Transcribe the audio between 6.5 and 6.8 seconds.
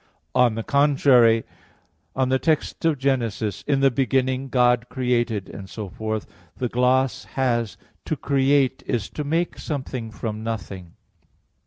the